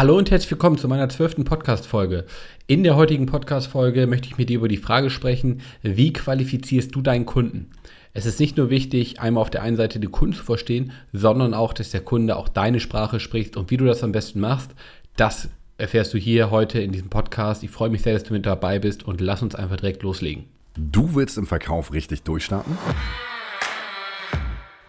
[0.00, 2.24] Hallo und herzlich willkommen zu meiner zwölften Podcast-Folge.
[2.66, 7.02] In der heutigen Podcast-Folge möchte ich mit dir über die Frage sprechen, wie qualifizierst du
[7.02, 7.68] deinen Kunden?
[8.14, 11.52] Es ist nicht nur wichtig, einmal auf der einen Seite den Kunden zu verstehen, sondern
[11.52, 14.70] auch, dass der Kunde auch deine Sprache spricht und wie du das am besten machst,
[15.16, 17.62] das erfährst du hier heute in diesem Podcast.
[17.62, 20.44] Ich freue mich sehr, dass du mit dabei bist und lass uns einfach direkt loslegen.
[20.78, 22.78] Du willst im Verkauf richtig durchstarten?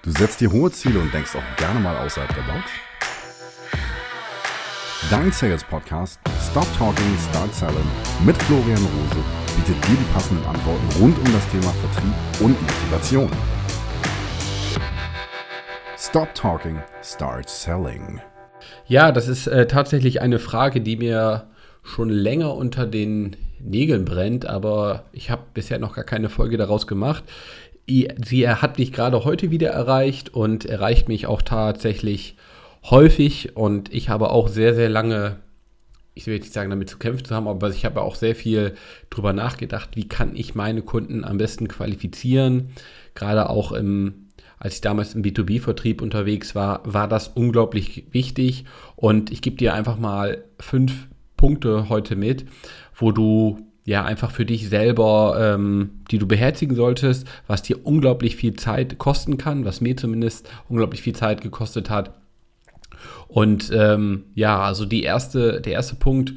[0.04, 2.72] Du setzt dir hohe Ziele und denkst auch gerne mal außerhalb der Box?
[5.10, 7.76] Dein Sales Podcast Stop Talking, Start Selling
[8.24, 9.24] mit Florian Rose
[9.58, 13.30] bietet dir die passenden Antworten rund um das Thema Vertrieb und Motivation.
[15.98, 18.22] Stop Talking, Start Selling.
[18.88, 21.48] Ja, das ist äh, tatsächlich eine Frage, die mir
[21.84, 26.86] schon länger unter den Nägeln brennt, aber ich habe bisher noch gar keine Folge daraus
[26.88, 27.24] gemacht.
[27.88, 32.38] Sie hat mich gerade heute wieder erreicht und erreicht mich auch tatsächlich
[32.90, 35.38] häufig und ich habe auch sehr, sehr lange,
[36.14, 38.76] ich will nicht sagen, damit zu kämpfen zu haben, aber ich habe auch sehr viel
[39.10, 42.70] darüber nachgedacht, wie kann ich meine Kunden am besten qualifizieren.
[43.14, 49.32] Gerade auch im, als ich damals im B2B-Vertrieb unterwegs war, war das unglaublich wichtig und
[49.32, 52.46] ich gebe dir einfach mal fünf Punkte heute mit,
[52.96, 58.36] wo du ja einfach für dich selber, ähm, die du beherzigen solltest, was dir unglaublich
[58.36, 62.21] viel Zeit kosten kann, was mir zumindest unglaublich viel Zeit gekostet hat,
[63.28, 66.34] und ähm, ja, also die erste, der erste Punkt,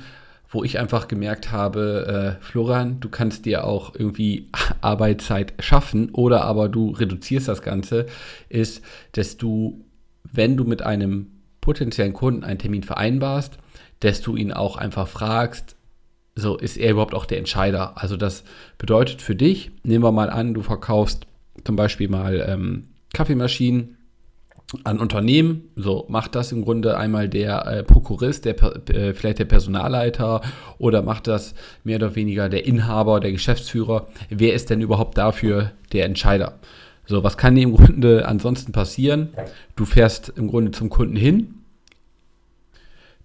[0.49, 6.45] wo ich einfach gemerkt habe, äh, Florian, du kannst dir auch irgendwie Arbeitszeit schaffen oder
[6.45, 8.07] aber du reduzierst das Ganze,
[8.49, 9.85] ist, dass du,
[10.23, 13.59] wenn du mit einem potenziellen Kunden einen Termin vereinbarst,
[14.01, 15.77] dass du ihn auch einfach fragst,
[16.37, 18.01] so ist er überhaupt auch der Entscheider.
[18.01, 18.45] Also das
[18.79, 21.27] bedeutet für dich, nehmen wir mal an, du verkaufst
[21.65, 23.97] zum Beispiel mal ähm, Kaffeemaschinen
[24.85, 25.71] an Unternehmen.
[25.77, 30.41] So macht das im Grunde einmal der äh, Prokurist, der, äh, vielleicht der Personalleiter
[30.79, 34.09] oder macht das mehr oder weniger der Inhaber, der Geschäftsführer.
[34.31, 36.59] Wer ist denn überhaupt dafür der Entscheider?
[37.07, 39.29] So, was kann im Grunde ansonsten passieren?
[39.77, 41.55] Du fährst im Grunde zum Kunden hin,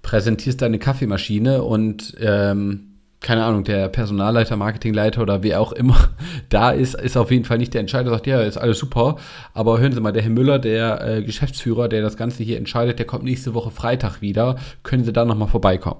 [0.01, 2.88] präsentierst deine Kaffeemaschine und ähm,
[3.21, 5.97] keine Ahnung, der Personalleiter, Marketingleiter oder wer auch immer
[6.49, 9.17] da ist, ist auf jeden Fall nicht der Entscheider, sagt, ja, ist alles super.
[9.53, 12.97] Aber hören Sie mal, der Herr Müller, der äh, Geschäftsführer, der das Ganze hier entscheidet,
[12.97, 14.55] der kommt nächste Woche Freitag wieder.
[14.83, 15.99] Können Sie da nochmal vorbeikommen?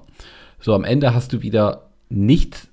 [0.60, 2.68] So, am Ende hast du wieder nichts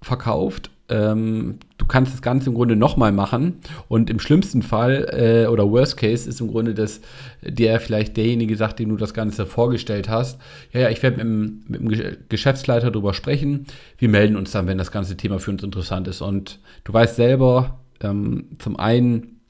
[0.00, 3.60] verkauft ähm, du kannst das Ganze im Grunde nochmal machen.
[3.88, 7.00] Und im schlimmsten Fall äh, oder Worst Case ist im Grunde, dass
[7.42, 10.40] der vielleicht derjenige sagt, dem du das Ganze vorgestellt hast,
[10.72, 13.66] ja, ja, ich werde mit, mit dem, Geschäftsleiter darüber sprechen,
[13.98, 16.20] wir melden uns dann, wenn das ganze Thema für uns interessant ist.
[16.20, 19.40] Und du weißt selber, ähm, zum einen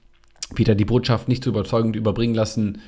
[0.54, 2.78] wieder die Botschaft nicht so überzeugend überbringen lassen,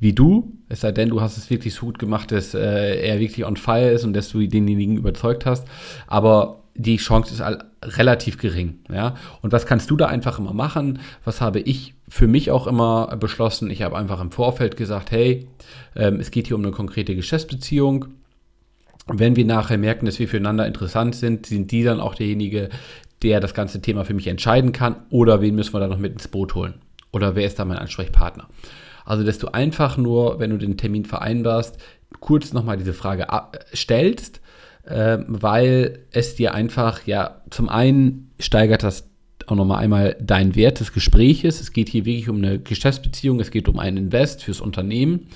[0.00, 3.18] wie du, es sei denn, du hast es wirklich so gut gemacht, dass äh, er
[3.18, 5.66] wirklich on fire ist und dass du denjenigen überzeugt hast.
[6.06, 7.42] Aber die Chance ist
[7.82, 8.80] relativ gering.
[8.90, 9.14] Ja?
[9.42, 11.00] Und was kannst du da einfach immer machen?
[11.24, 13.70] Was habe ich für mich auch immer beschlossen?
[13.70, 15.48] Ich habe einfach im Vorfeld gesagt, hey,
[15.94, 18.06] ähm, es geht hier um eine konkrete Geschäftsbeziehung.
[19.06, 22.68] Wenn wir nachher merken, dass wir füreinander interessant sind, sind die dann auch derjenige,
[23.22, 26.12] der das ganze Thema für mich entscheiden kann oder wen müssen wir da noch mit
[26.12, 26.74] ins Boot holen?
[27.10, 28.48] Oder wer ist da mein Ansprechpartner?
[29.04, 31.78] Also, dass du einfach nur, wenn du den Termin vereinbarst,
[32.20, 33.26] kurz nochmal diese Frage
[33.74, 34.40] stellst
[34.88, 39.08] äh, weil es dir einfach, ja, zum einen steigert das
[39.46, 41.60] auch nochmal einmal deinen Wert des Gespräches.
[41.60, 45.28] Es geht hier wirklich um eine Geschäftsbeziehung, es geht um einen Invest fürs Unternehmen.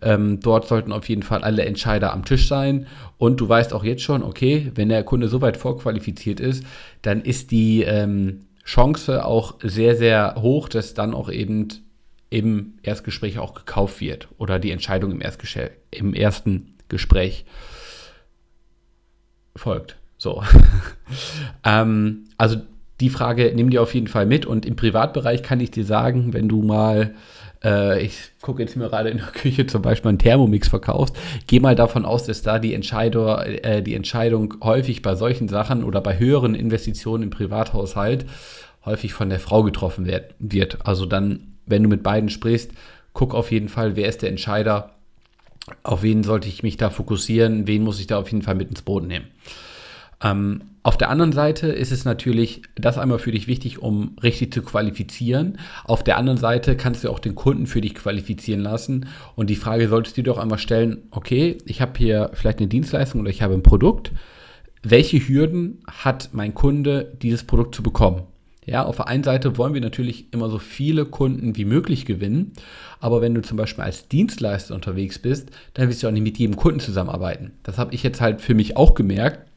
[0.00, 2.86] Ähm, dort sollten auf jeden Fall alle Entscheider am Tisch sein.
[3.18, 6.64] Und du weißt auch jetzt schon, okay, wenn der Kunde so weit vorqualifiziert ist,
[7.02, 11.68] dann ist die ähm, Chance auch sehr, sehr hoch, dass dann auch eben
[12.30, 15.22] im Erstgespräch auch gekauft wird oder die Entscheidung im,
[15.90, 17.44] im ersten Gespräch
[19.58, 19.96] folgt.
[20.16, 20.42] So.
[21.64, 22.58] ähm, also
[23.00, 26.32] die Frage nimm dir auf jeden Fall mit und im Privatbereich kann ich dir sagen,
[26.32, 27.14] wenn du mal,
[27.62, 31.60] äh, ich gucke jetzt mir gerade in der Küche zum Beispiel einen Thermomix verkaufst, geh
[31.60, 36.00] mal davon aus, dass da die, Entscheider, äh, die Entscheidung häufig bei solchen Sachen oder
[36.00, 38.26] bei höheren Investitionen im Privathaushalt
[38.84, 40.78] häufig von der Frau getroffen wird.
[40.84, 42.72] Also dann, wenn du mit beiden sprichst,
[43.12, 44.97] guck auf jeden Fall, wer ist der Entscheider
[45.82, 48.70] auf wen sollte ich mich da fokussieren, wen muss ich da auf jeden Fall mit
[48.70, 49.26] ins Boot nehmen.
[50.22, 54.54] Ähm, auf der anderen Seite ist es natürlich das einmal für dich wichtig, um richtig
[54.54, 55.58] zu qualifizieren.
[55.84, 59.06] Auf der anderen Seite kannst du auch den Kunden für dich qualifizieren lassen.
[59.34, 62.68] Und die Frage solltest du dir doch einmal stellen, okay, ich habe hier vielleicht eine
[62.68, 64.12] Dienstleistung oder ich habe ein Produkt.
[64.82, 68.22] Welche Hürden hat mein Kunde, dieses Produkt zu bekommen?
[68.68, 72.52] Ja, auf der einen Seite wollen wir natürlich immer so viele Kunden wie möglich gewinnen,
[73.00, 76.36] aber wenn du zum Beispiel als Dienstleister unterwegs bist, dann willst du auch nicht mit
[76.36, 77.52] jedem Kunden zusammenarbeiten.
[77.62, 79.48] Das habe ich jetzt halt für mich auch gemerkt,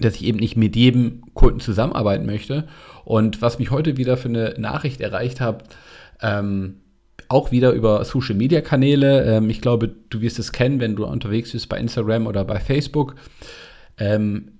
[0.00, 2.68] dass ich eben nicht mit jedem Kunden zusammenarbeiten möchte.
[3.04, 5.64] Und was mich heute wieder für eine Nachricht erreicht hat,
[6.22, 6.76] ähm,
[7.28, 9.24] auch wieder über Social Media Kanäle.
[9.24, 12.60] Ähm, ich glaube, du wirst es kennen, wenn du unterwegs bist bei Instagram oder bei
[12.60, 13.16] Facebook.
[13.98, 14.57] Ähm,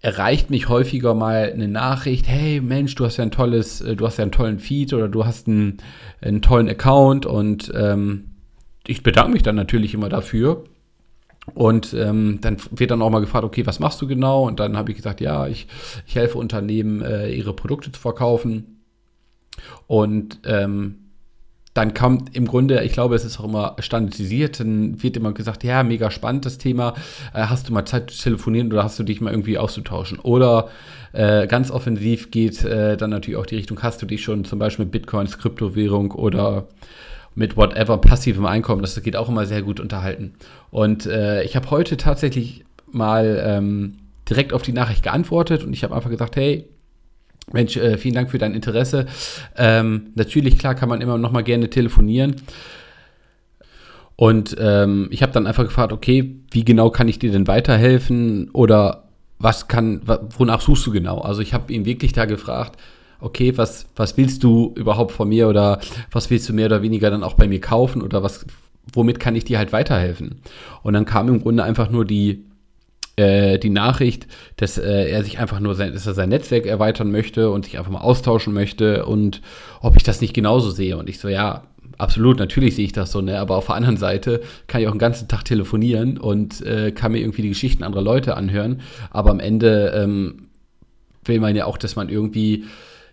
[0.00, 4.06] erreicht mich häufiger mal eine Nachricht, hey Mensch, du hast ja ein tolles, äh, du
[4.06, 5.78] hast ja einen tollen Feed oder du hast einen,
[6.20, 8.32] einen tollen Account und ähm,
[8.86, 10.64] ich bedanke mich dann natürlich immer dafür.
[11.54, 14.44] Und ähm, dann wird dann auch mal gefragt, okay, was machst du genau?
[14.46, 15.68] Und dann habe ich gesagt, ja, ich,
[16.04, 18.82] ich helfe Unternehmen, äh, ihre Produkte zu verkaufen.
[19.86, 21.05] Und ähm,
[21.76, 25.62] dann kommt im Grunde, ich glaube, es ist auch immer standardisiert, dann wird immer gesagt,
[25.62, 26.94] ja, mega spannend das Thema,
[27.34, 30.18] äh, hast du mal Zeit zu telefonieren oder hast du dich mal irgendwie auszutauschen?
[30.18, 30.68] Oder
[31.12, 34.58] äh, ganz offensiv geht äh, dann natürlich auch die Richtung, hast du dich schon zum
[34.58, 36.66] Beispiel mit Bitcoins, Kryptowährung oder
[37.34, 40.32] mit whatever passivem Einkommen, das geht auch immer sehr gut unterhalten.
[40.70, 45.84] Und äh, ich habe heute tatsächlich mal ähm, direkt auf die Nachricht geantwortet und ich
[45.84, 46.66] habe einfach gesagt, hey,
[47.52, 49.06] Mensch, äh, vielen Dank für dein Interesse.
[49.56, 52.36] Ähm, natürlich, klar, kann man immer noch mal gerne telefonieren.
[54.16, 58.50] Und ähm, ich habe dann einfach gefragt, okay, wie genau kann ich dir denn weiterhelfen
[58.50, 59.04] oder
[59.38, 60.00] was kann,
[60.38, 61.18] wonach suchst du genau?
[61.20, 62.80] Also ich habe ihn wirklich da gefragt,
[63.20, 67.10] okay, was, was willst du überhaupt von mir oder was willst du mehr oder weniger
[67.10, 68.46] dann auch bei mir kaufen oder was,
[68.92, 70.40] womit kann ich dir halt weiterhelfen?
[70.82, 72.44] Und dann kam im Grunde einfach nur die,
[73.16, 74.26] äh, die Nachricht,
[74.56, 77.78] dass äh, er sich einfach nur sein, dass er sein Netzwerk erweitern möchte und sich
[77.78, 79.40] einfach mal austauschen möchte und
[79.80, 80.96] ob ich das nicht genauso sehe.
[80.96, 81.64] Und ich so, ja,
[81.98, 83.38] absolut, natürlich sehe ich das so, ne?
[83.38, 87.12] Aber auf der anderen Seite kann ich auch den ganzen Tag telefonieren und äh, kann
[87.12, 88.80] mir irgendwie die Geschichten anderer Leute anhören.
[89.10, 90.48] Aber am Ende ähm,
[91.24, 92.64] will man ja auch, dass man irgendwie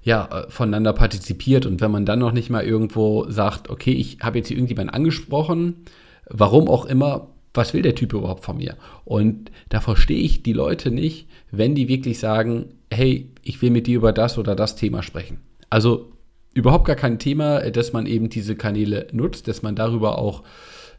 [0.04, 1.66] ja, äh, voneinander partizipiert.
[1.66, 4.94] Und wenn man dann noch nicht mal irgendwo sagt, okay, ich habe jetzt hier irgendjemanden
[4.94, 5.86] angesprochen,
[6.30, 8.76] warum auch immer, was will der Typ überhaupt von mir?
[9.06, 13.88] Und da verstehe ich die Leute nicht, wenn die wirklich sagen, hey, ich will mit
[13.88, 15.38] dir über das oder das Thema sprechen.
[15.70, 16.12] Also
[16.54, 20.44] überhaupt gar kein Thema, dass man eben diese Kanäle nutzt, dass man darüber auch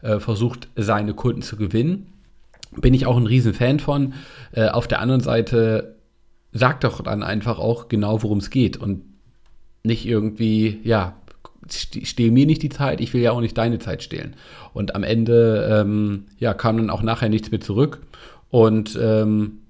[0.03, 2.13] äh, versucht, seine Kunden zu gewinnen.
[2.77, 4.15] Bin ich auch ein Riesenfan von.
[4.53, 5.97] Äh, auf der anderen Seite
[6.53, 9.03] sagt doch dann einfach auch genau, worum es geht und
[9.83, 11.17] nicht irgendwie, ja,
[11.71, 14.37] stehl mir nicht die Zeit, ich will ja auch nicht deine Zeit stehlen.
[14.73, 18.01] Und am Ende, ähm, ja, kam dann auch nachher nichts mehr zurück.
[18.51, 19.61] Und ähm,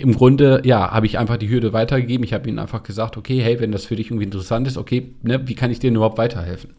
[0.00, 2.24] im Grunde, ja, habe ich einfach die Hürde weitergegeben.
[2.24, 5.14] Ich habe ihnen einfach gesagt, okay, hey, wenn das für dich irgendwie interessant ist, okay,
[5.22, 6.70] ne, wie kann ich dir überhaupt weiterhelfen?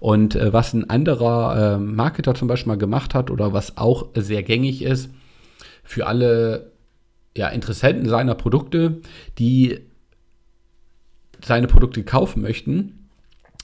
[0.00, 4.08] Und äh, was ein anderer äh, Marketer zum Beispiel mal gemacht hat oder was auch
[4.14, 5.10] sehr gängig ist,
[5.82, 6.72] für alle
[7.36, 9.00] ja, Interessenten seiner Produkte,
[9.38, 9.80] die
[11.42, 12.97] seine Produkte kaufen möchten,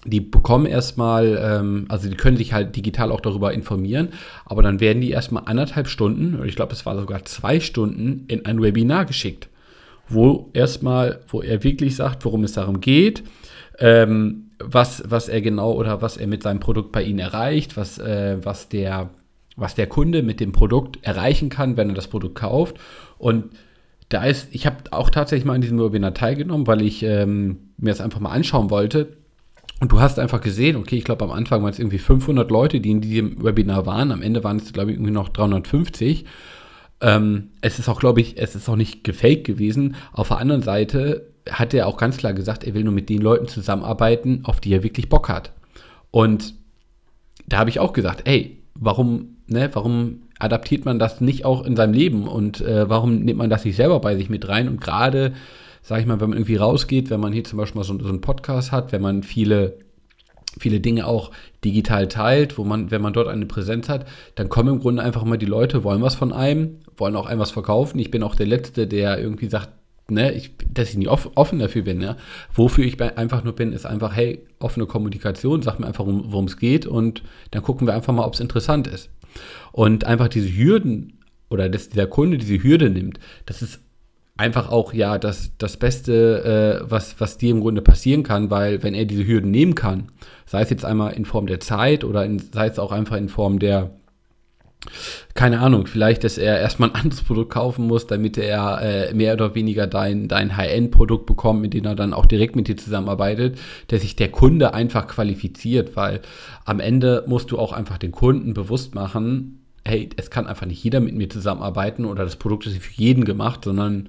[0.04, 4.08] die bekommen erstmal, ähm, also die können sich halt digital auch darüber informieren,
[4.44, 8.44] aber dann werden die erstmal anderthalb Stunden, ich glaube, es war sogar zwei Stunden, in
[8.44, 9.48] ein Webinar geschickt,
[10.08, 13.24] wo erstmal, wo er wirklich sagt, worum es darum geht,
[13.78, 17.98] ähm, was, was er genau oder was er mit seinem Produkt bei Ihnen erreicht, was,
[17.98, 19.10] äh, was, der,
[19.56, 22.76] was der Kunde mit dem Produkt erreichen kann, wenn er das Produkt kauft.
[23.18, 23.46] Und
[24.10, 27.90] da ist, ich habe auch tatsächlich mal in diesem Webinar teilgenommen, weil ich ähm, mir
[27.90, 29.23] das einfach mal anschauen wollte
[29.84, 32.80] und du hast einfach gesehen, okay, ich glaube am Anfang waren es irgendwie 500 Leute,
[32.80, 34.12] die in diesem Webinar waren.
[34.12, 36.24] Am Ende waren es, glaube ich, irgendwie noch 350.
[37.02, 39.96] Ähm, es ist auch, glaube ich, es ist auch nicht gefaked gewesen.
[40.14, 43.20] Auf der anderen Seite hat er auch ganz klar gesagt, er will nur mit den
[43.20, 45.52] Leuten zusammenarbeiten, auf die er wirklich Bock hat.
[46.10, 46.54] Und
[47.46, 51.76] da habe ich auch gesagt, ey, warum, ne, warum adaptiert man das nicht auch in
[51.76, 54.66] seinem Leben und äh, warum nimmt man das nicht selber bei sich mit rein?
[54.66, 55.34] Und gerade
[55.84, 58.08] sage ich mal, wenn man irgendwie rausgeht, wenn man hier zum Beispiel mal so, so
[58.08, 59.76] einen Podcast hat, wenn man viele
[60.58, 61.30] viele Dinge auch
[61.64, 65.24] digital teilt, wo man, wenn man dort eine Präsenz hat, dann kommen im Grunde einfach
[65.24, 67.98] mal die Leute, wollen was von einem, wollen auch einem was verkaufen.
[67.98, 69.70] Ich bin auch der Letzte, der irgendwie sagt,
[70.08, 71.98] ne, ich, dass ich nicht offen dafür bin.
[71.98, 72.16] Ne?
[72.52, 76.56] Wofür ich einfach nur bin, ist einfach, hey, offene Kommunikation, sag mir einfach, worum es
[76.56, 79.10] geht und dann gucken wir einfach mal, ob es interessant ist.
[79.72, 81.18] Und einfach diese Hürden
[81.50, 83.80] oder dass dieser Kunde diese Hürde nimmt, das ist
[84.36, 88.82] einfach auch ja das, das Beste, äh, was, was dir im Grunde passieren kann, weil
[88.82, 90.10] wenn er diese Hürden nehmen kann,
[90.46, 93.28] sei es jetzt einmal in Form der Zeit oder in, sei es auch einfach in
[93.28, 93.90] Form der,
[95.34, 99.34] keine Ahnung, vielleicht, dass er erstmal ein anderes Produkt kaufen muss, damit er äh, mehr
[99.34, 103.56] oder weniger dein, dein High-End-Produkt bekommt, mit dem er dann auch direkt mit dir zusammenarbeitet,
[103.88, 106.20] dass sich der Kunde einfach qualifiziert, weil
[106.64, 110.82] am Ende musst du auch einfach den Kunden bewusst machen, hey, es kann einfach nicht
[110.82, 114.08] jeder mit mir zusammenarbeiten oder das Produkt ist für jeden gemacht, sondern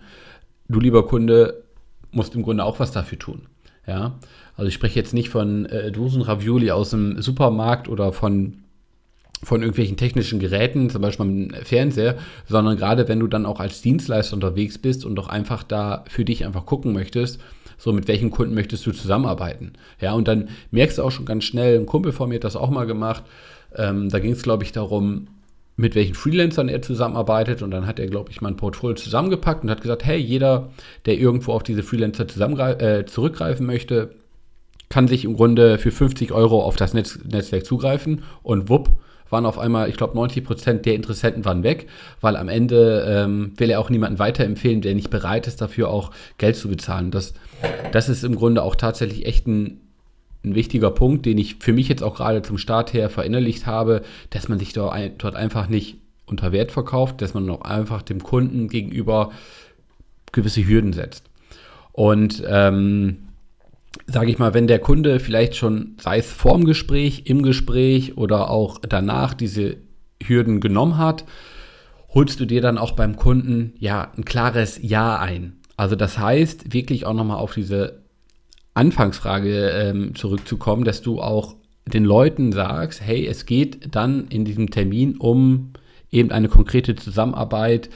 [0.68, 1.64] du, lieber Kunde,
[2.12, 3.48] musst im Grunde auch was dafür tun.
[3.88, 4.16] Ja,
[4.56, 8.62] also ich spreche jetzt nicht von äh, Dosen Ravioli aus dem Supermarkt oder von
[9.44, 12.18] von irgendwelchen technischen Geräten, zum Beispiel am Fernseher,
[12.48, 16.26] sondern gerade wenn du dann auch als Dienstleister unterwegs bist und doch einfach da für
[16.26, 17.40] dich einfach gucken möchtest,
[17.78, 19.74] so mit welchen Kunden möchtest du zusammenarbeiten.
[20.00, 22.56] Ja, und dann merkst du auch schon ganz schnell, ein Kumpel von mir hat das
[22.56, 23.24] auch mal gemacht,
[23.76, 25.28] ähm, da ging es, glaube ich, darum,
[25.78, 29.70] mit welchen Freelancern er zusammenarbeitet und dann hat er, glaube ich, mein Portfolio zusammengepackt und
[29.70, 30.70] hat gesagt, hey, jeder,
[31.06, 32.26] der irgendwo auf diese Freelancer
[32.82, 34.16] äh, zurückgreifen möchte,
[34.90, 38.92] kann sich im Grunde für 50 Euro auf das Netz Netzwerk zugreifen und wupp,
[39.30, 41.88] waren auf einmal, ich glaube, 90 Prozent der Interessenten waren weg,
[42.22, 46.12] weil am Ende ähm, will er auch niemanden weiterempfehlen, der nicht bereit ist, dafür auch
[46.38, 47.12] Geld zu bezahlen.
[47.12, 47.34] Das,
[47.92, 49.82] das ist im Grunde auch tatsächlich echt ein,
[50.46, 54.02] ein wichtiger Punkt, den ich für mich jetzt auch gerade zum Start her verinnerlicht habe,
[54.30, 58.02] dass man sich dort, ein, dort einfach nicht unter Wert verkauft, dass man auch einfach
[58.02, 59.32] dem Kunden gegenüber
[60.32, 61.30] gewisse Hürden setzt.
[61.92, 63.18] Und ähm,
[64.08, 68.50] sage ich mal, wenn der Kunde vielleicht schon, sei es vorm Gespräch, im Gespräch oder
[68.50, 69.78] auch danach diese
[70.22, 71.26] Hürden genommen hat,
[72.14, 75.58] holst du dir dann auch beim Kunden ja ein klares Ja ein.
[75.78, 78.05] Also das heißt, wirklich auch nochmal auf diese
[78.76, 81.56] Anfangsfrage ähm, zurückzukommen, dass du auch
[81.86, 85.72] den Leuten sagst, hey, es geht dann in diesem Termin um
[86.12, 87.90] eben eine konkrete Zusammenarbeit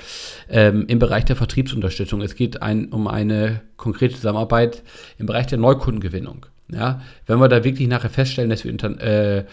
[0.49, 2.21] ähm, im Bereich der Vertriebsunterstützung.
[2.21, 4.83] Es geht ein, um eine konkrete Zusammenarbeit
[5.17, 6.45] im Bereich der Neukundengewinnung.
[6.71, 9.45] Ja, wenn wir da wirklich nachher feststellen, dass wir inter, äh,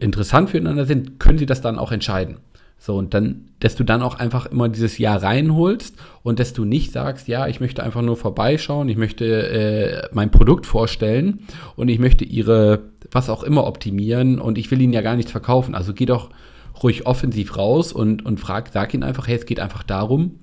[0.00, 2.36] interessant füreinander sind, können Sie das dann auch entscheiden.
[2.78, 6.66] So, und dann, dass du dann auch einfach immer dieses Ja reinholst und dass du
[6.66, 11.88] nicht sagst, ja, ich möchte einfach nur vorbeischauen, ich möchte äh, mein Produkt vorstellen und
[11.88, 15.74] ich möchte ihre, was auch immer optimieren und ich will ihnen ja gar nichts verkaufen.
[15.74, 16.28] Also geh doch
[16.82, 20.40] ruhig offensiv raus und, und frag, sag ihn einfach, hey, es geht einfach darum.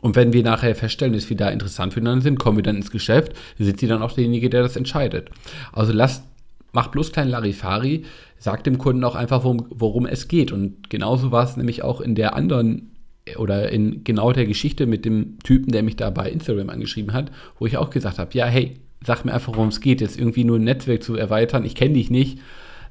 [0.00, 2.90] Und wenn wir nachher feststellen, dass wir da interessant füreinander sind, kommen wir dann ins
[2.90, 5.30] Geschäft, sind sie dann auch derjenige, der das entscheidet.
[5.72, 6.24] Also lasst,
[6.72, 8.04] mach bloß kein Larifari,
[8.38, 10.52] sag dem Kunden auch einfach, worum, worum es geht.
[10.52, 12.92] Und genauso war es nämlich auch in der anderen
[13.36, 17.30] oder in genau der Geschichte mit dem Typen, der mich da bei Instagram angeschrieben hat,
[17.58, 18.74] wo ich auch gesagt habe, ja, hey,
[19.04, 21.94] sag mir einfach, worum es geht, jetzt irgendwie nur ein Netzwerk zu erweitern, ich kenne
[21.94, 22.38] dich nicht,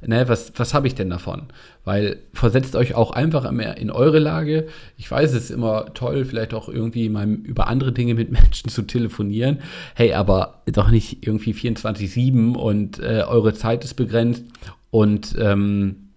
[0.06, 1.44] ne, was, was habe ich denn davon?
[1.86, 4.68] Weil versetzt euch auch einfach mehr in eure Lage.
[4.98, 8.70] Ich weiß, es ist immer toll, vielleicht auch irgendwie mal über andere Dinge mit Menschen
[8.70, 9.60] zu telefonieren.
[9.96, 14.44] Hey, aber doch nicht irgendwie 24-7 und äh, eure Zeit ist begrenzt
[14.90, 16.10] und ähm,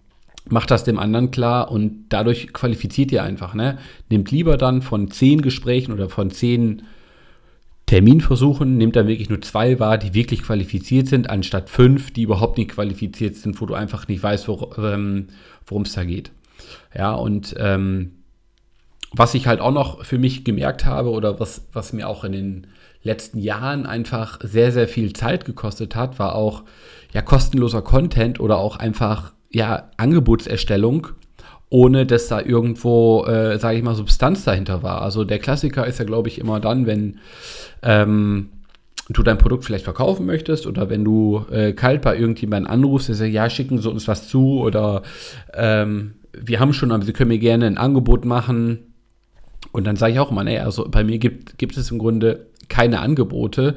[0.47, 3.53] macht das dem anderen klar und dadurch qualifiziert ihr einfach.
[3.53, 3.77] Ne?
[4.09, 6.83] Nehmt lieber dann von zehn Gesprächen oder von zehn
[7.85, 12.57] Terminversuchen nimmt er wirklich nur zwei wahr, die wirklich qualifiziert sind, anstatt fünf, die überhaupt
[12.57, 15.27] nicht qualifiziert sind, wo du einfach nicht weißt, ähm,
[15.67, 16.31] worum es da geht.
[16.95, 18.23] Ja, und ähm,
[19.11, 22.31] was ich halt auch noch für mich gemerkt habe oder was, was mir auch in
[22.31, 22.67] den
[23.03, 26.63] letzten Jahren einfach sehr, sehr viel Zeit gekostet hat, war auch
[27.13, 31.09] ja kostenloser Content oder auch einfach ja Angebotserstellung
[31.75, 35.01] ohne dass da irgendwo, äh, sage ich mal, Substanz dahinter war.
[35.01, 37.19] Also der Klassiker ist ja, glaube ich, immer dann, wenn
[37.83, 38.47] ähm,
[39.09, 43.15] du dein Produkt vielleicht verkaufen möchtest oder wenn du äh, kalt bei irgendjemandem anrufst, der
[43.15, 45.01] sagt, ja, schicken Sie uns was zu oder
[45.53, 48.93] ähm, wir haben schon, aber Sie können mir gerne ein Angebot machen.
[49.73, 52.45] Und dann sage ich auch immer, nee, also bei mir gibt, gibt es im Grunde
[52.69, 53.75] keine Angebote,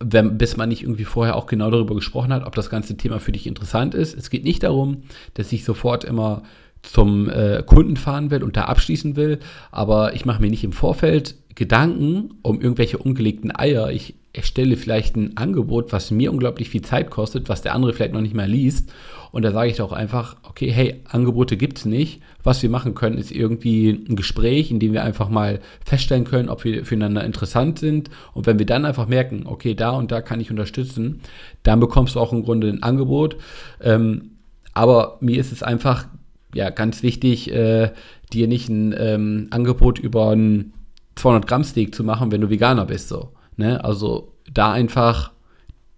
[0.00, 3.20] wenn, bis man nicht irgendwie vorher auch genau darüber gesprochen hat, ob das ganze Thema
[3.20, 4.18] für dich interessant ist.
[4.18, 5.04] Es geht nicht darum,
[5.34, 6.42] dass ich sofort immer
[6.82, 10.72] zum äh, Kunden fahren will und da abschließen will, aber ich mache mir nicht im
[10.72, 13.90] Vorfeld Gedanken um irgendwelche ungelegten Eier.
[13.90, 18.12] Ich erstelle vielleicht ein Angebot, was mir unglaublich viel Zeit kostet, was der andere vielleicht
[18.12, 18.92] noch nicht mehr liest.
[19.32, 22.22] Und da sage ich doch einfach, okay, hey, Angebote gibt es nicht.
[22.44, 26.48] Was wir machen können, ist irgendwie ein Gespräch, in dem wir einfach mal feststellen können,
[26.48, 28.08] ob wir füreinander interessant sind.
[28.32, 31.20] Und wenn wir dann einfach merken, okay, da und da kann ich unterstützen,
[31.64, 33.36] dann bekommst du auch im Grunde ein Angebot.
[33.82, 34.30] Ähm,
[34.74, 36.06] aber mir ist es einfach
[36.54, 37.92] ja, ganz wichtig, äh,
[38.32, 40.72] dir nicht ein ähm, Angebot über einen
[41.16, 43.08] 200 Gramm Steak zu machen, wenn du Veganer bist.
[43.08, 43.84] So, ne?
[43.84, 45.32] Also da einfach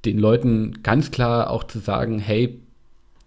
[0.04, 2.61] den Leuten ganz klar auch zu sagen, hey,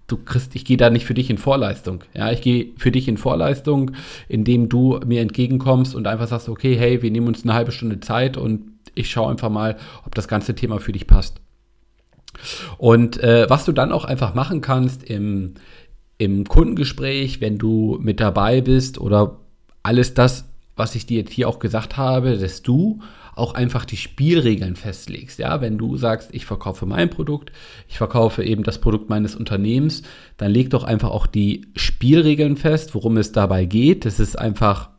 [0.08, 2.04] du kriegst, ich gehe da nicht für dich in Vorleistung.
[2.14, 3.92] Ja, ich gehe für dich in Vorleistung,
[4.28, 8.00] indem du mir entgegenkommst und einfach sagst, okay, hey, wir nehmen uns eine halbe Stunde
[8.00, 8.64] Zeit und
[8.96, 11.40] ich schaue einfach mal, ob das ganze Thema für dich passt.
[12.78, 15.54] Und äh, was du dann auch einfach machen kannst im,
[16.24, 19.40] im Kundengespräch, wenn du mit dabei bist oder
[19.84, 23.00] alles das, was ich dir jetzt hier auch gesagt habe, dass du
[23.36, 25.40] auch einfach die Spielregeln festlegst.
[25.40, 27.52] Ja, wenn du sagst, ich verkaufe mein Produkt,
[27.88, 30.04] ich verkaufe eben das Produkt meines Unternehmens,
[30.38, 34.06] dann leg doch einfach auch die Spielregeln fest, worum es dabei geht.
[34.06, 34.90] Das ist einfach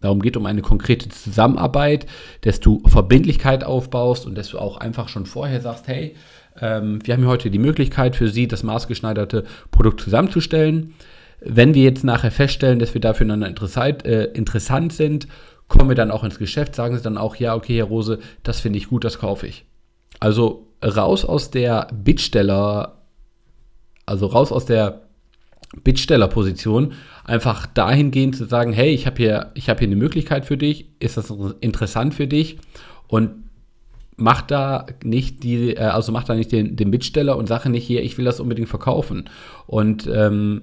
[0.00, 2.06] darum geht, um eine konkrete Zusammenarbeit,
[2.42, 6.16] dass du Verbindlichkeit aufbaust und dass du auch einfach schon vorher sagst, hey,
[6.60, 10.94] ähm, wir haben hier heute die Möglichkeit für Sie, das maßgeschneiderte Produkt zusammenzustellen.
[11.40, 15.26] Wenn wir jetzt nachher feststellen, dass wir dafür interessant, äh, interessant sind,
[15.68, 18.60] kommen wir dann auch ins Geschäft, sagen Sie dann auch, ja, okay, Herr Rose, das
[18.60, 19.64] finde ich gut, das kaufe ich.
[20.20, 22.98] Also raus aus der Bittsteller,
[24.06, 25.02] also raus aus der
[25.82, 26.92] Bittstellerposition,
[27.24, 31.16] einfach dahingehend zu sagen, hey, ich habe hier, hab hier eine Möglichkeit für dich, ist
[31.16, 32.58] das interessant für dich
[33.08, 33.41] und
[34.22, 37.86] mach da nicht die, äh, also mach da nicht den, den Bittsteller und sage nicht
[37.86, 39.28] hier, ich will das unbedingt verkaufen.
[39.66, 40.62] Und ähm,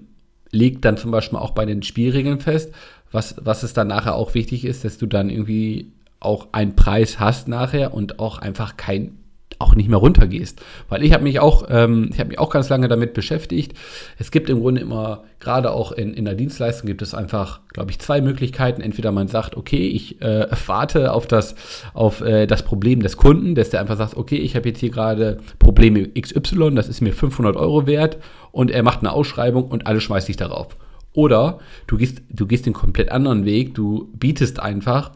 [0.51, 2.74] legt dann zum Beispiel auch bei den Spielregeln fest,
[3.12, 7.20] was, was es dann nachher auch wichtig ist, dass du dann irgendwie auch einen Preis
[7.20, 9.18] hast nachher und auch einfach kein
[9.60, 10.62] auch nicht mehr runtergehst.
[10.88, 13.74] Weil ich habe mich auch, ähm, ich habe mich auch ganz lange damit beschäftigt.
[14.18, 17.92] Es gibt im Grunde immer, gerade auch in, in der Dienstleistung gibt es einfach, glaube
[17.92, 18.82] ich, zwei Möglichkeiten.
[18.82, 21.56] Entweder man sagt, okay, ich äh, warte auf das,
[21.94, 24.92] auf äh, das Problem des Kunden, dass der einfach sagt, okay, ich habe jetzt hier
[24.92, 28.18] gerade Probleme XY, das ist mir 500 Euro wert
[28.51, 30.78] und er macht eine Ausschreibung und alle schmeißt sich darauf.
[31.12, 35.12] Oder du gehst, du gehst den komplett anderen Weg, du bietest einfach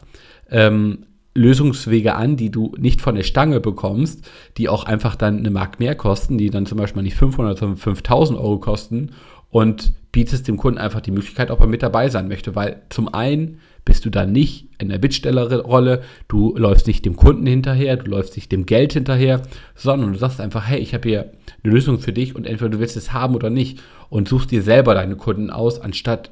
[0.51, 5.49] ähm, Lösungswege an, die du nicht von der Stange bekommst, die auch einfach dann eine
[5.49, 9.11] Mark mehr kosten, die dann zum Beispiel nicht 500, sondern 5000 Euro kosten
[9.49, 13.11] und bietest dem Kunden einfach die Möglichkeit, ob er mit dabei sein möchte, weil zum
[13.13, 18.09] einen bist du dann nicht in der Bittstellerrolle, du läufst nicht dem Kunden hinterher, du
[18.09, 19.41] läufst nicht dem Geld hinterher,
[19.75, 21.31] sondern du sagst einfach, hey, ich habe hier
[21.63, 24.61] eine Lösung für dich und entweder du willst es haben oder nicht und suchst dir
[24.61, 26.31] selber deine Kunden aus, anstatt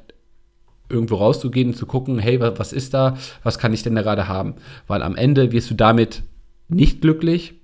[0.88, 4.28] irgendwo rauszugehen und zu gucken, hey, was ist da, was kann ich denn da gerade
[4.28, 4.54] haben?
[4.86, 6.22] Weil am Ende wirst du damit
[6.68, 7.54] nicht glücklich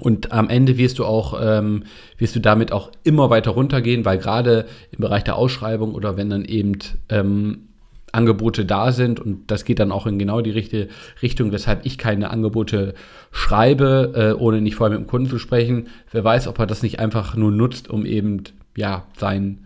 [0.00, 1.84] und am Ende wirst du auch, ähm,
[2.18, 6.30] wirst du damit auch immer weiter runtergehen, weil gerade im Bereich der Ausschreibung oder wenn
[6.30, 6.78] dann eben
[7.08, 7.68] ähm,
[8.12, 10.88] Angebote da sind und das geht dann auch in genau die richtige
[11.22, 12.94] Richtung, weshalb ich keine Angebote
[13.30, 15.88] schreibe, äh, ohne nicht vorher mit dem Kunden zu sprechen.
[16.12, 18.44] Wer weiß, ob er das nicht einfach nur nutzt, um eben
[18.76, 19.65] ja sein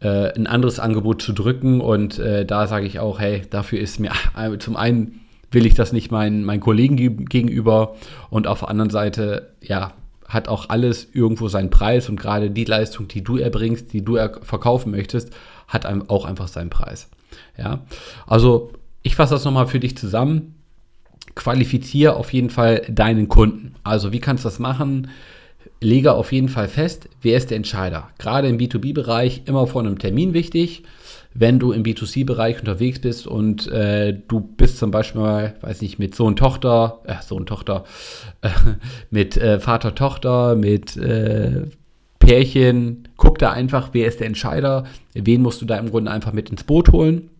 [0.00, 1.80] äh, ein anderes Angebot zu drücken.
[1.80, 4.12] Und äh, da sage ich auch, hey, dafür ist mir
[4.58, 7.94] zum einen will ich das nicht meinen, meinen Kollegen gegenüber
[8.30, 9.92] und auf der anderen Seite, ja,
[10.26, 14.16] hat auch alles irgendwo seinen Preis und gerade die Leistung, die du erbringst, die du
[14.16, 15.30] er verkaufen möchtest,
[15.66, 17.08] hat auch einfach seinen Preis.
[17.56, 17.80] Ja,
[18.26, 20.54] also ich fasse das nochmal für dich zusammen.
[21.34, 23.74] Qualifiziere auf jeden Fall deinen Kunden.
[23.84, 25.08] Also wie kannst du das machen?
[25.80, 28.08] Lege auf jeden Fall fest, wer ist der Entscheider.
[28.18, 30.82] Gerade im B2B-Bereich immer vor einem Termin wichtig.
[31.34, 35.98] Wenn du im B2C-Bereich unterwegs bist und äh, du bist zum Beispiel mal, weiß nicht,
[35.98, 37.84] mit Sohn, Tochter, äh, Sohn, Tochter,
[38.42, 38.48] äh,
[39.10, 41.66] mit äh, Vater, Tochter, mit äh,
[42.18, 46.32] Pärchen, guck da einfach, wer ist der Entscheider, wen musst du da im Grunde einfach
[46.32, 47.30] mit ins Boot holen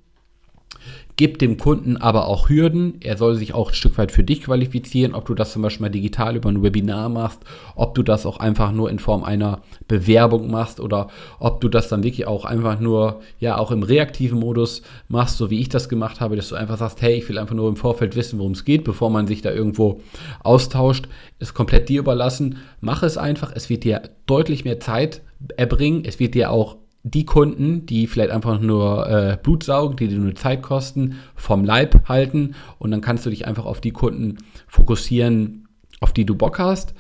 [1.18, 2.94] Gib dem Kunden aber auch Hürden.
[3.00, 5.86] Er soll sich auch ein Stück weit für dich qualifizieren, ob du das zum Beispiel
[5.86, 7.40] mal digital über ein Webinar machst,
[7.74, 11.08] ob du das auch einfach nur in Form einer Bewerbung machst oder
[11.40, 15.50] ob du das dann wirklich auch einfach nur, ja, auch im reaktiven Modus machst, so
[15.50, 17.74] wie ich das gemacht habe, dass du einfach sagst, hey, ich will einfach nur im
[17.74, 20.00] Vorfeld wissen, worum es geht, bevor man sich da irgendwo
[20.44, 21.08] austauscht,
[21.40, 22.58] ist komplett dir überlassen.
[22.80, 25.22] Mach es einfach, es wird dir deutlich mehr Zeit
[25.56, 26.76] erbringen, es wird dir auch
[27.10, 31.64] die Kunden, die vielleicht einfach nur äh, Blut saugen, die dir nur Zeit kosten, vom
[31.64, 35.68] Leib halten und dann kannst du dich einfach auf die Kunden fokussieren,
[36.00, 36.94] auf die du Bock hast.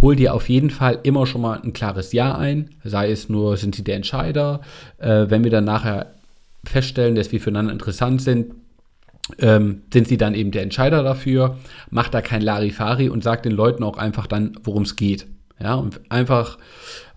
[0.00, 3.56] Hol dir auf jeden Fall immer schon mal ein klares Ja ein, sei es nur,
[3.56, 4.60] sind sie der Entscheider.
[4.98, 6.14] Äh, wenn wir dann nachher
[6.64, 8.54] feststellen, dass wir füreinander interessant sind,
[9.38, 11.58] ähm, sind sie dann eben der Entscheider dafür.
[11.90, 15.26] Mach da kein Larifari und sag den Leuten auch einfach dann, worum es geht.
[15.60, 16.58] Ja, und einfach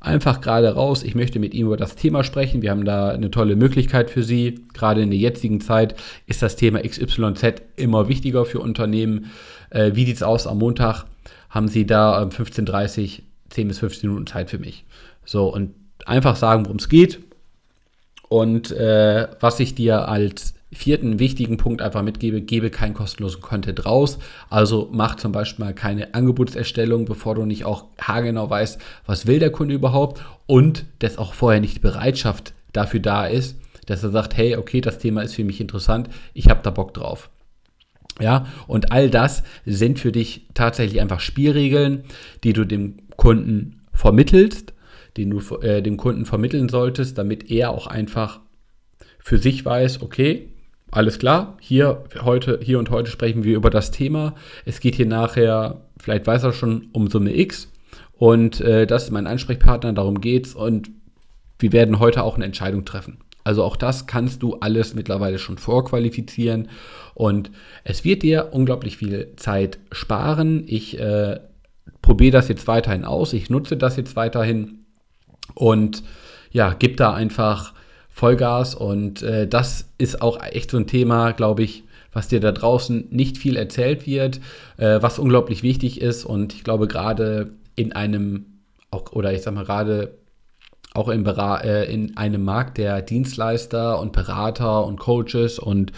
[0.06, 2.62] einfach gerade raus, ich möchte mit Ihnen über das Thema sprechen.
[2.62, 4.62] Wir haben da eine tolle Möglichkeit für Sie.
[4.74, 5.96] Gerade in der jetzigen Zeit
[6.28, 9.32] ist das Thema XYZ immer wichtiger für Unternehmen.
[9.72, 11.06] Äh, wie sieht es aus am Montag?
[11.50, 14.86] Haben Sie da um 15.30 Uhr 10 bis 15 Minuten Zeit für mich?
[15.26, 15.74] So, und
[16.06, 17.20] einfach sagen, worum es geht.
[18.30, 23.86] Und äh, was ich dir als vierten wichtigen Punkt einfach mitgebe, gebe keinen kostenlosen Content
[23.86, 24.20] raus.
[24.50, 29.40] Also mach zum Beispiel mal keine Angebotserstellung, bevor du nicht auch haargenau weißt, was will
[29.40, 34.10] der Kunde überhaupt und dass auch vorher nicht die Bereitschaft dafür da ist, dass er
[34.10, 37.30] sagt, hey, okay, das Thema ist für mich interessant, ich habe da Bock drauf.
[38.20, 42.04] Ja, und all das sind für dich tatsächlich einfach Spielregeln,
[42.44, 44.74] die du dem Kunden vermittelst,
[45.18, 48.42] die du äh, dem Kunden vermitteln solltest, damit er auch einfach
[49.20, 50.50] für sich weiß, okay,
[50.96, 54.34] alles klar, hier, heute, hier und heute sprechen wir über das Thema.
[54.64, 57.72] Es geht hier nachher, vielleicht weiß er schon, um Summe X.
[58.14, 60.56] Und äh, das ist mein Ansprechpartner, darum geht's.
[60.56, 60.90] Und
[61.60, 63.18] wir werden heute auch eine Entscheidung treffen.
[63.44, 66.70] Also auch das kannst du alles mittlerweile schon vorqualifizieren
[67.14, 67.52] und
[67.84, 70.64] es wird dir unglaublich viel Zeit sparen.
[70.66, 71.40] Ich äh,
[72.02, 74.86] probiere das jetzt weiterhin aus, ich nutze das jetzt weiterhin
[75.54, 76.02] und
[76.50, 77.75] ja, gib da einfach
[78.16, 82.54] Vollgas und äh, das ist auch echt so ein Thema, glaube ich, was dir da
[82.54, 84.40] draußen nicht viel erzählt wird,
[84.78, 88.46] äh, was unglaublich wichtig ist und ich glaube gerade in einem
[88.90, 90.18] auch, oder ich sag mal gerade
[90.94, 95.92] auch in, äh, in, einem Markt der Dienstleister und Berater und Coaches und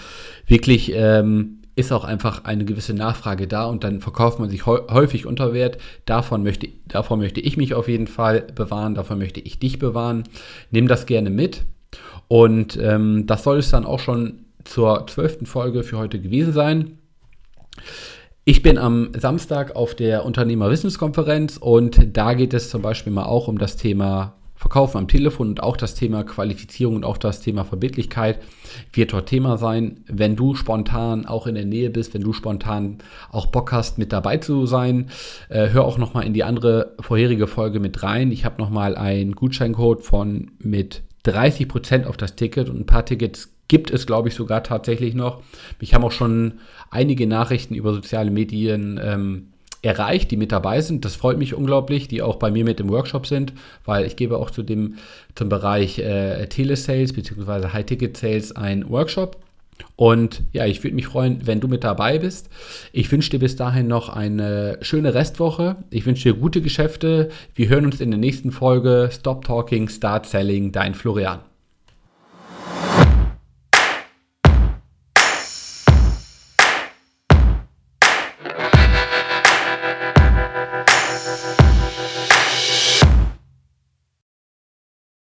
[0.48, 5.28] wirklich ähm, ist auch einfach eine gewisse Nachfrage da und dann verkauft man sich häufig
[5.28, 5.78] unter Wert.
[6.06, 10.24] Davon möchte, davon möchte ich mich auf jeden Fall bewahren, davon möchte ich dich bewahren.
[10.72, 11.68] Nimm das gerne mit.
[12.28, 16.98] Und ähm, das soll es dann auch schon zur zwölften Folge für heute gewesen sein.
[18.44, 23.48] Ich bin am Samstag auf der Unternehmerwissenskonferenz und da geht es zum Beispiel mal auch
[23.48, 27.64] um das Thema Verkaufen am Telefon und auch das Thema Qualifizierung und auch das Thema
[27.64, 28.40] Verbindlichkeit
[28.92, 30.04] wird dort Thema sein.
[30.08, 32.98] Wenn du spontan auch in der Nähe bist, wenn du spontan
[33.30, 35.12] auch Bock hast, mit dabei zu sein,
[35.50, 38.32] äh, hör auch nochmal in die andere vorherige Folge mit rein.
[38.32, 43.50] Ich habe nochmal einen Gutscheincode von mit 30% auf das Ticket und ein paar Tickets
[43.68, 45.42] gibt es, glaube ich, sogar tatsächlich noch.
[45.80, 46.54] Mich haben auch schon
[46.90, 49.48] einige Nachrichten über soziale Medien ähm,
[49.82, 51.06] erreicht, die mit dabei sind.
[51.06, 53.54] Das freut mich unglaublich, die auch bei mir mit im Workshop sind,
[53.86, 54.96] weil ich gebe auch zu dem,
[55.36, 57.70] zum Bereich äh, Telesales bzw.
[57.74, 59.38] High-Ticket-Sales einen Workshop.
[59.96, 62.50] Und ja, ich würde mich freuen, wenn du mit dabei bist.
[62.92, 65.78] Ich wünsche dir bis dahin noch eine schöne Restwoche.
[65.90, 67.30] Ich wünsche dir gute Geschäfte.
[67.56, 69.10] Wir hören uns in der nächsten Folge.
[69.12, 71.40] Stop Talking, Start Selling, dein Florian.